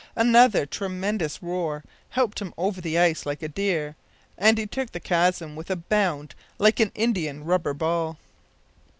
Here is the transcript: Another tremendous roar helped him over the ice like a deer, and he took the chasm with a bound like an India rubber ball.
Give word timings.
Another 0.15 0.65
tremendous 0.65 1.43
roar 1.43 1.83
helped 2.09 2.39
him 2.39 2.55
over 2.57 2.81
the 2.81 2.97
ice 2.97 3.23
like 3.23 3.43
a 3.43 3.47
deer, 3.47 3.95
and 4.35 4.57
he 4.57 4.65
took 4.65 4.91
the 4.91 4.99
chasm 4.99 5.55
with 5.55 5.69
a 5.69 5.75
bound 5.75 6.33
like 6.57 6.79
an 6.79 6.91
India 6.95 7.31
rubber 7.35 7.75
ball. 7.75 8.17